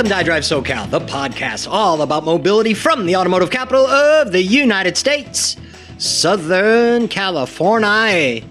[0.00, 4.42] Welcome to iDrive SoCal, the podcast all about mobility from the automotive capital of the
[4.42, 5.58] United States,
[5.98, 8.42] Southern California.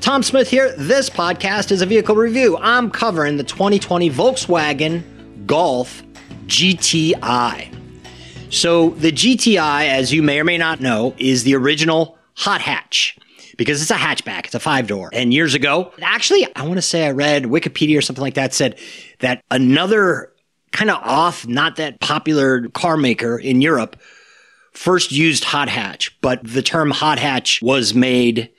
[0.00, 0.72] Tom Smith here.
[0.76, 2.56] This podcast is a vehicle review.
[2.58, 5.02] I'm covering the 2020 Volkswagen
[5.46, 6.04] Golf
[6.46, 7.76] GTI.
[8.50, 13.18] So, the GTI, as you may or may not know, is the original hot hatch
[13.56, 14.44] because it's a hatchback.
[14.44, 15.10] It's a five door.
[15.12, 18.54] And years ago, actually, I want to say I read Wikipedia or something like that
[18.54, 18.78] said
[19.18, 20.30] that another
[20.74, 23.96] kind of off, not that popular car maker in Europe
[24.72, 28.50] first used hot hatch, but the term hot hatch was made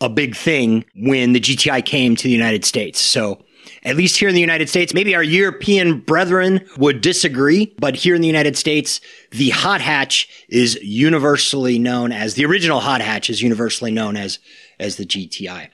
[0.00, 2.98] a big thing when the GTI came to the United States.
[3.00, 3.44] So
[3.84, 8.14] at least here in the United States, maybe our European brethren would disagree, but here
[8.14, 13.28] in the United States, the hot hatch is universally known as the original hot hatch
[13.28, 14.38] is universally known as
[14.80, 15.68] as the GTI.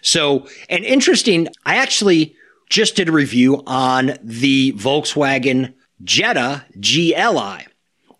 [0.00, 2.35] So, and interesting, I actually
[2.68, 7.66] just did a review on the Volkswagen Jetta GLI,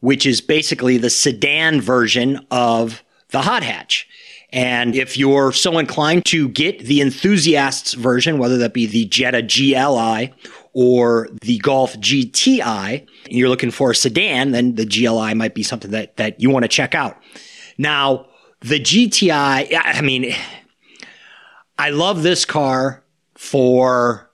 [0.00, 4.08] which is basically the sedan version of the hot hatch.
[4.50, 9.42] And if you're so inclined to get the enthusiasts version, whether that be the Jetta
[9.42, 10.32] GLI
[10.72, 15.62] or the Golf GTI, and you're looking for a sedan, then the GLI might be
[15.62, 17.20] something that, that you want to check out.
[17.76, 18.26] Now,
[18.60, 20.34] the GTI, I mean,
[21.78, 24.25] I love this car for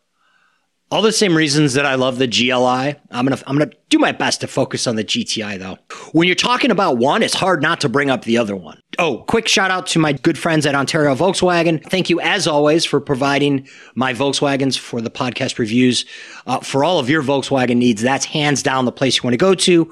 [0.92, 2.94] all the same reasons that I love the GLI.
[3.10, 5.78] I'm gonna I'm gonna do my best to focus on the GTI though.
[6.12, 8.78] When you're talking about one, it's hard not to bring up the other one.
[8.98, 11.82] Oh, quick shout out to my good friends at Ontario Volkswagen.
[11.82, 16.04] Thank you as always for providing my Volkswagens for the podcast reviews.
[16.46, 19.38] Uh, for all of your Volkswagen needs, that's hands down the place you want to
[19.38, 19.90] go to.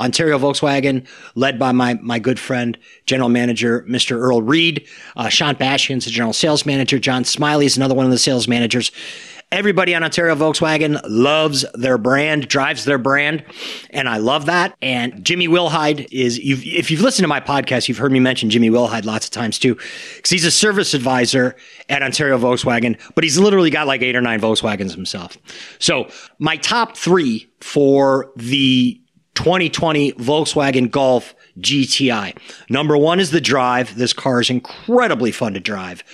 [0.00, 4.16] Ontario Volkswagen, led by my, my good friend, General Manager, Mr.
[4.16, 4.88] Earl Reed.
[5.14, 6.98] Uh, Sean Bastion's the General Sales Manager.
[6.98, 8.90] John Smiley is another one of the sales managers.
[9.52, 13.44] Everybody on Ontario Volkswagen loves their brand, drives their brand,
[13.90, 14.76] and I love that.
[14.80, 18.48] And Jimmy Wilhide is, you've, if you've listened to my podcast, you've heard me mention
[18.48, 21.56] Jimmy Wilhide lots of times too, because he's a service advisor
[21.88, 25.36] at Ontario Volkswagen, but he's literally got like eight or nine Volkswagens himself.
[25.80, 29.00] So my top three for the
[29.34, 32.38] 2020 Volkswagen Golf GTI.
[32.68, 33.96] Number one is the drive.
[33.96, 36.04] This car is incredibly fun to drive.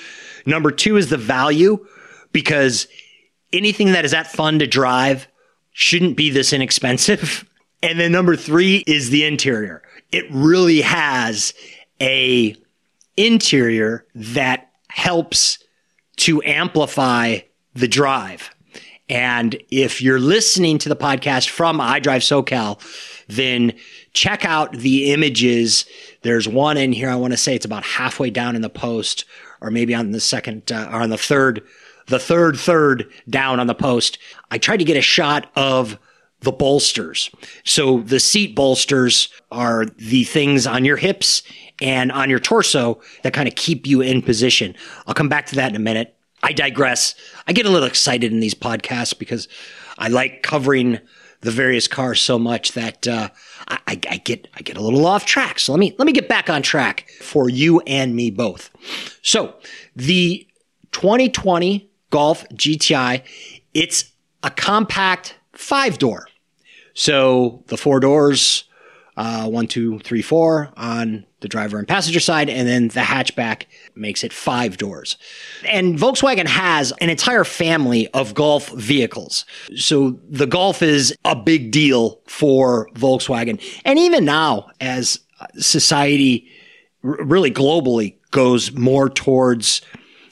[0.46, 1.86] Number two is the value
[2.32, 2.86] because
[3.56, 5.28] anything that is that fun to drive
[5.72, 7.48] shouldn't be this inexpensive.
[7.82, 9.82] And then number three is the interior.
[10.10, 11.52] It really has
[12.00, 12.56] a
[13.18, 15.58] interior that helps
[16.16, 17.40] to amplify
[17.74, 18.50] the drive.
[19.08, 22.80] And if you're listening to the podcast from iDrive SoCal,
[23.28, 23.72] then
[24.14, 25.84] check out the images.
[26.22, 27.10] There's one in here.
[27.10, 29.26] I want to say it's about halfway down in the post,
[29.60, 31.62] or maybe on the second uh, or on the third
[32.06, 34.18] the third third down on the post,
[34.50, 35.98] I tried to get a shot of
[36.40, 37.30] the bolsters.
[37.64, 41.42] So the seat bolsters are the things on your hips
[41.80, 44.74] and on your torso that kind of keep you in position.
[45.06, 46.14] I'll come back to that in a minute.
[46.42, 47.14] I digress.
[47.46, 49.48] I get a little excited in these podcasts because
[49.98, 51.00] I like covering
[51.40, 53.28] the various cars so much that uh,
[53.68, 55.58] I, I, get I get a little off track.
[55.58, 58.70] So let me let me get back on track for you and me both.
[59.22, 59.54] So
[59.94, 60.46] the
[60.92, 63.22] 2020 Golf GTI.
[63.74, 64.12] It's
[64.42, 66.28] a compact five door.
[66.94, 68.64] So the four doors,
[69.16, 73.64] uh, one, two, three, four on the driver and passenger side, and then the hatchback
[73.94, 75.16] makes it five doors.
[75.66, 79.44] And Volkswagen has an entire family of Golf vehicles.
[79.76, 83.62] So the Golf is a big deal for Volkswagen.
[83.84, 85.20] And even now, as
[85.58, 86.48] society
[87.02, 89.82] really globally goes more towards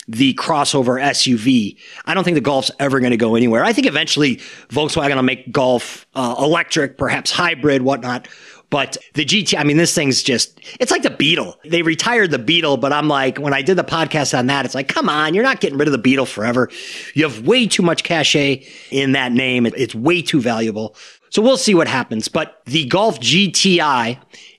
[0.07, 1.77] the crossover SUV.
[2.05, 3.65] I don't think the Golf's ever going to go anywhere.
[3.65, 4.37] I think eventually
[4.69, 8.29] Volkswagen will make Golf uh, electric, perhaps hybrid, whatnot.
[8.71, 11.57] But the GT, I mean, this thing's just, it's like the Beetle.
[11.65, 14.75] They retired the Beetle, but I'm like, when I did the podcast on that, it's
[14.75, 16.69] like, come on, you're not getting rid of the Beetle forever.
[17.15, 19.67] You have way too much cachet in that name.
[19.67, 20.97] It's way too valuable.
[21.31, 22.27] So we'll see what happens.
[22.29, 24.19] But the Golf GTI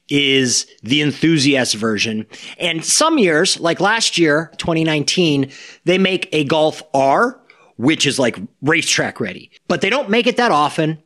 [0.09, 2.25] is the enthusiast version.
[2.59, 5.51] And some years, like last year, 2019,
[5.85, 7.39] they make a Golf R,
[7.77, 11.01] which is like racetrack ready, but they don't make it that often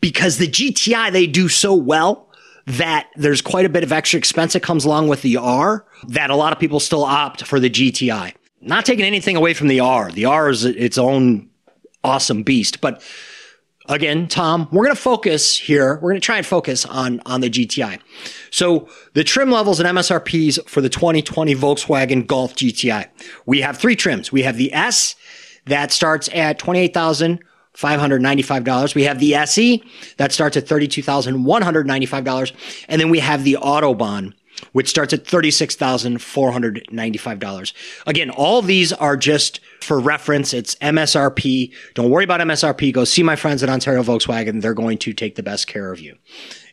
[0.00, 2.28] because the GTI they do so well
[2.66, 6.30] that there's quite a bit of extra expense that comes along with the R that
[6.30, 8.34] a lot of people still opt for the GTI.
[8.60, 10.10] Not taking anything away from the R.
[10.10, 11.48] The R is its own
[12.04, 13.02] awesome beast, but
[13.88, 15.94] again, Tom, we're going to focus here.
[15.96, 18.00] We're going to try and focus on, on the GTI.
[18.50, 23.08] So the trim levels and MSRPs for the 2020 Volkswagen Golf GTI.
[23.46, 24.30] We have three trims.
[24.32, 25.16] We have the S
[25.66, 27.40] that starts at 28,000
[27.76, 28.94] $595.
[28.94, 29.82] We have the SE
[30.16, 32.52] that starts at $32,195.
[32.88, 34.34] And then we have the Autobahn,
[34.72, 37.72] which starts at $36,495.
[38.06, 40.54] Again, all these are just for reference.
[40.54, 41.72] It's MSRP.
[41.94, 42.92] Don't worry about MSRP.
[42.92, 44.62] Go see my friends at Ontario Volkswagen.
[44.62, 46.16] They're going to take the best care of you.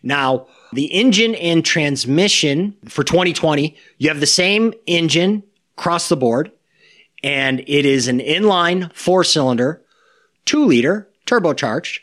[0.04, 5.44] Now, the engine and transmission for 2020, you have the same engine
[5.78, 6.52] across the board,
[7.24, 9.82] and it is an inline four cylinder,
[10.46, 12.00] two liter, turbocharged,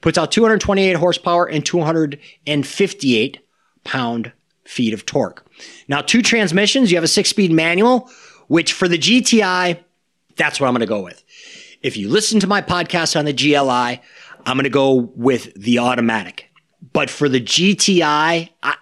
[0.00, 3.38] puts out 228 horsepower and 258
[3.84, 4.32] pound
[4.64, 5.46] feet of torque.
[5.88, 8.10] Now, two transmissions, you have a six speed manual,
[8.48, 9.82] which for the GTI,
[10.36, 11.22] that's what I'm going to go with.
[11.82, 14.00] If you listen to my podcast on the GLI,
[14.46, 16.50] I'm going to go with the automatic.
[16.92, 18.76] But for the GTI, I,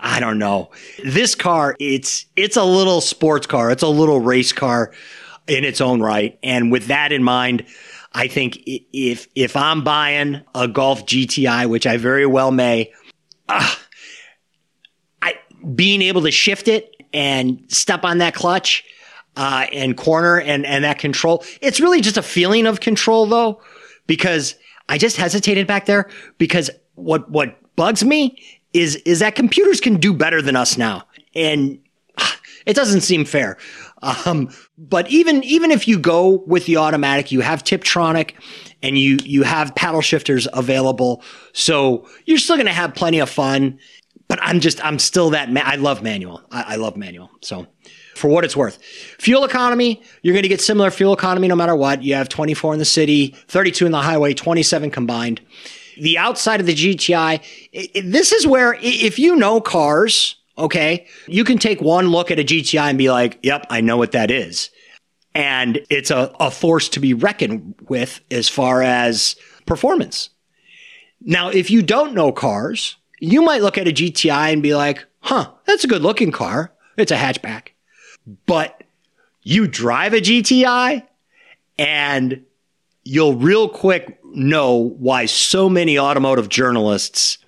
[0.00, 0.70] I don't know.
[1.04, 3.70] This car, it's, it's a little sports car.
[3.70, 4.92] It's a little race car
[5.46, 6.38] in its own right.
[6.42, 7.66] And with that in mind,
[8.12, 12.92] I think if, if I'm buying a Golf GTI, which I very well may,
[13.48, 13.74] uh,
[15.74, 18.84] being able to shift it and step on that clutch,
[19.36, 23.60] uh, and corner and, and that control, it's really just a feeling of control though,
[24.06, 24.54] because
[24.88, 28.38] I just hesitated back there because what what bugs me
[28.72, 31.04] is is that computers can do better than us now,
[31.34, 31.78] and
[32.66, 33.56] it doesn't seem fair.
[34.02, 38.32] Um, but even even if you go with the automatic, you have Tiptronic
[38.82, 41.22] and you you have paddle shifters available,
[41.52, 43.78] so you're still going to have plenty of fun.
[44.32, 46.40] But I'm just I'm still that ma- I love manual.
[46.50, 47.30] I, I love manual.
[47.42, 47.66] So
[48.14, 48.82] for what it's worth.
[49.18, 52.02] Fuel economy, you're going to get similar fuel economy no matter what.
[52.02, 55.42] You have 24 in the city, 32 in the highway, 27 combined
[55.98, 57.42] the outside of the GTI,
[57.74, 62.38] it, this is where if you know cars, okay, you can take one look at
[62.38, 64.70] a GTI and be like, yep, I know what that is.
[65.34, 69.36] And it's a, a force to be reckoned with as far as
[69.66, 70.30] performance.
[71.20, 75.06] Now, if you don't know cars, you might look at a GTI and be like,
[75.20, 76.72] huh, that's a good looking car.
[76.96, 77.68] It's a hatchback.
[78.46, 78.82] But
[79.42, 81.06] you drive a GTI
[81.78, 82.44] and
[83.04, 87.38] you'll real quick know why so many automotive journalists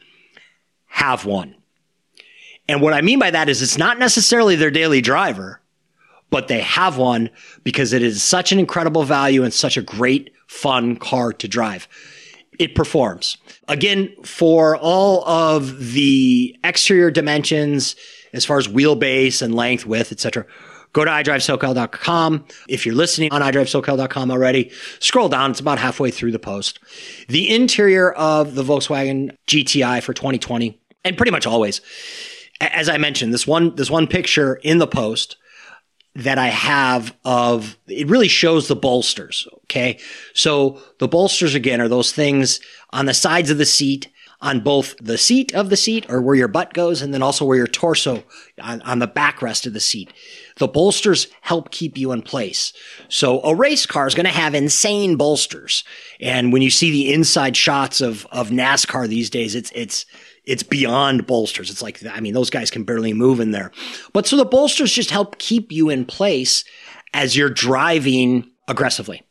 [0.87, 1.56] have one.
[2.69, 5.61] And what I mean by that is it's not necessarily their daily driver,
[6.31, 7.31] but they have one
[7.65, 11.88] because it is such an incredible value and such a great, fun car to drive.
[12.59, 13.37] It performs.
[13.69, 17.97] Again, for all of the exterior dimensions,
[18.33, 20.47] as far as wheelbase and length, width, etc.,
[20.95, 22.45] Go to iDriveSoCal.com.
[22.69, 24.71] If you're listening on iDriveSoCal.com already,
[25.01, 25.51] scroll down.
[25.51, 26.79] It's about halfway through the post.
[27.27, 31.81] The interior of the Volkswagen GTI for 2020, and pretty much always,
[32.61, 35.37] as I mentioned, this one, this one picture in the post
[36.16, 39.49] that I have of it really shows the bolsters.
[39.64, 39.99] Okay.
[40.32, 44.08] So the bolsters again are those things on the sides of the seat
[44.44, 47.46] on both the seat of the seat or where your butt goes and then also
[47.46, 48.22] where your torso
[48.61, 50.12] on, on the backrest of the seat.
[50.56, 52.75] The bolsters help keep you in place.
[53.08, 55.82] So a race car is going to have insane bolsters.
[56.20, 60.04] And when you see the inside shots of, of NASCAR these days, it's, it's,
[60.47, 61.71] it's beyond bolsters.
[61.71, 63.73] It's like, I mean, those guys can barely move in there.
[64.13, 66.65] But so the bolsters just help keep you in place
[67.13, 69.23] as you're driving aggressively.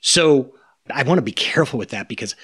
[0.00, 0.54] So
[0.90, 2.34] I want to be careful with that because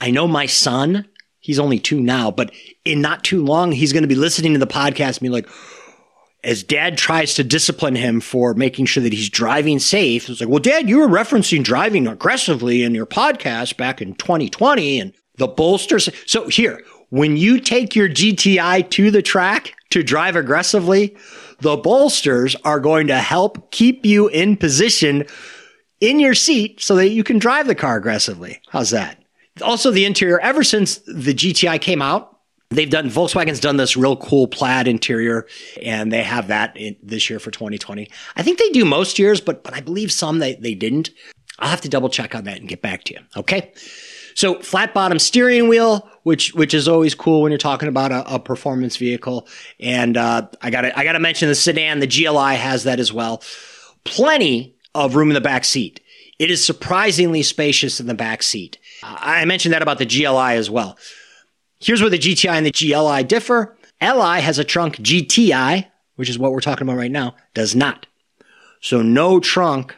[0.00, 1.06] I know my son,
[1.38, 2.52] he's only two now, but
[2.84, 5.48] in not too long, he's going to be listening to the podcast and be like,
[6.42, 10.50] as dad tries to discipline him for making sure that he's driving safe, it's like,
[10.50, 15.48] well, dad, you were referencing driving aggressively in your podcast back in 2020 and the
[15.48, 16.10] bolsters.
[16.26, 16.82] So here,
[17.14, 21.16] when you take your GTI to the track to drive aggressively,
[21.60, 25.24] the bolsters are going to help keep you in position
[26.00, 28.60] in your seat so that you can drive the car aggressively.
[28.68, 29.22] How's that?
[29.62, 32.32] Also, the interior, ever since the GTI came out,
[32.70, 35.46] They've done Volkswagen's done this real cool plaid interior,
[35.80, 38.10] and they have that in, this year for 2020.
[38.34, 41.10] I think they do most years, but but I believe some they they didn't.
[41.60, 43.20] I'll have to double check on that and get back to you.
[43.36, 43.72] Okay.
[44.34, 48.34] So flat bottom steering wheel, which which is always cool when you're talking about a,
[48.34, 49.46] a performance vehicle.
[49.80, 52.00] And uh, I got I got to mention the sedan.
[52.00, 53.42] The GLI has that as well.
[54.04, 56.00] Plenty of room in the back seat.
[56.38, 58.78] It is surprisingly spacious in the back seat.
[59.02, 60.98] I mentioned that about the GLI as well.
[61.80, 63.76] Here's where the GTI and the GLI differ.
[64.02, 65.86] LI has a trunk GTI,
[66.16, 68.06] which is what we're talking about right now, does not.
[68.80, 69.96] So no trunk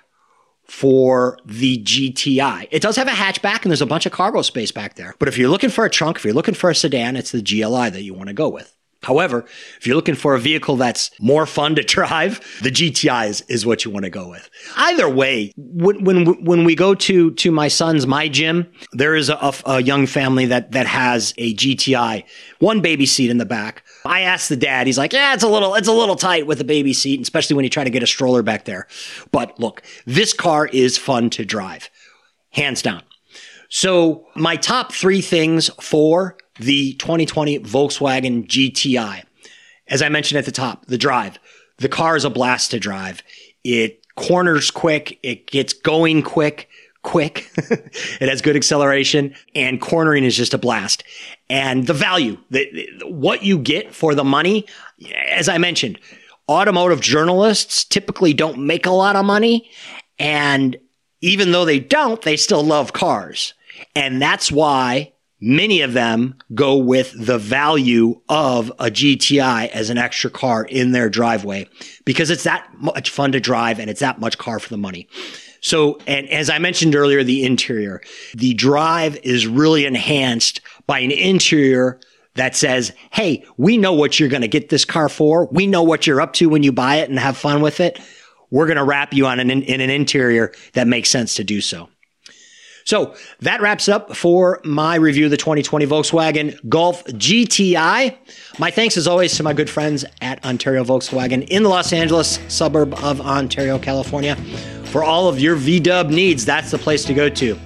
[0.66, 2.68] for the GTI.
[2.70, 5.14] It does have a hatchback and there's a bunch of cargo space back there.
[5.18, 7.42] But if you're looking for a trunk, if you're looking for a sedan, it's the
[7.42, 8.76] GLI that you want to go with.
[9.02, 9.44] However,
[9.78, 13.64] if you're looking for a vehicle that's more fun to drive, the GTI is, is
[13.64, 14.50] what you want to go with.
[14.76, 19.28] Either way, when, when, when we go to, to my son's My Gym, there is
[19.28, 22.24] a, a young family that, that has a GTI,
[22.58, 23.84] one baby seat in the back.
[24.06, 26.58] I asked the dad, he's like, yeah, it's a little, it's a little tight with
[26.58, 28.86] the baby seat, especially when you try to get a stroller back there.
[29.32, 31.90] But look, this car is fun to drive,
[32.50, 33.02] hands down.
[33.68, 39.22] So my top three things for the 2020 Volkswagen GTI.
[39.88, 41.38] As I mentioned at the top, the drive.
[41.78, 43.22] The car is a blast to drive.
[43.62, 45.18] It corners quick.
[45.22, 46.68] It gets going quick,
[47.06, 47.50] quick.
[47.56, 51.04] it has good acceleration and cornering is just a blast.
[51.48, 54.66] And the value, the, what you get for the money,
[55.28, 56.00] as I mentioned,
[56.48, 59.70] automotive journalists typically don't make a lot of money.
[60.18, 60.76] And
[61.20, 63.54] even though they don't, they still love cars.
[63.94, 69.98] And that's why Many of them go with the value of a GTI as an
[69.98, 71.68] extra car in their driveway
[72.06, 75.08] because it's that much fun to drive and it's that much car for the money.
[75.66, 78.00] So, and as I mentioned earlier, the interior,
[78.34, 81.98] the drive is really enhanced by an interior
[82.34, 85.46] that says, Hey, we know what you're going to get this car for.
[85.46, 87.98] We know what you're up to when you buy it and have fun with it.
[88.48, 91.60] We're going to wrap you on an, in an interior that makes sense to do
[91.60, 91.88] so.
[92.84, 98.16] So that wraps up for my review of the 2020 Volkswagen Golf GTI.
[98.60, 102.38] My thanks, as always, to my good friends at Ontario Volkswagen in the Los Angeles
[102.46, 104.36] suburb of Ontario, California.
[104.96, 107.58] For all of your VW needs, that's the place to go to.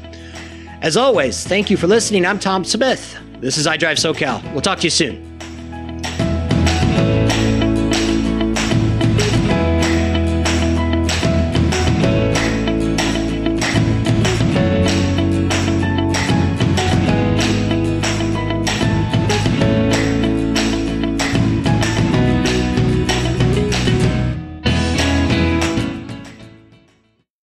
[0.82, 2.26] As always, thank you for listening.
[2.26, 3.16] I'm Tom Smith.
[3.38, 4.42] This is iDrive SoCal.
[4.50, 5.29] We'll talk to you soon.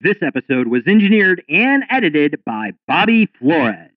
[0.07, 3.89] This episode was engineered and edited by Bobby Flores.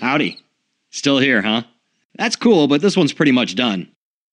[0.00, 0.40] Howdy.
[0.90, 1.62] Still here, huh?
[2.16, 3.88] That's cool, but this one's pretty much done.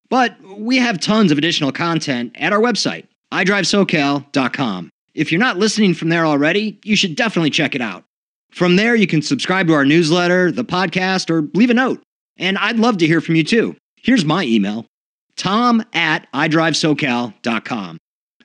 [0.09, 4.89] But we have tons of additional content at our website, iDriveSoCal.com.
[5.13, 8.05] If you're not listening from there already, you should definitely check it out.
[8.49, 12.01] From there, you can subscribe to our newsletter, the podcast, or leave a note.
[12.37, 13.75] And I'd love to hear from you too.
[13.97, 14.87] Here's my email
[15.35, 17.99] tom at iDriveSoCal.com.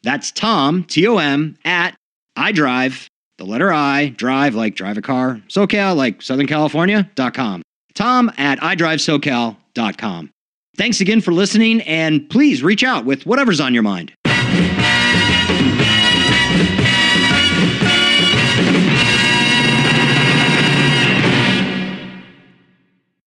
[0.07, 1.97] That's Tom, T O M, at
[2.39, 3.09] iDrive,
[3.39, 7.63] the letter I, drive like drive a car, SoCal like Southern California.com.
[7.95, 10.31] Tom at iDriveSoCal.com.
[10.77, 14.13] Thanks again for listening, and please reach out with whatever's on your mind.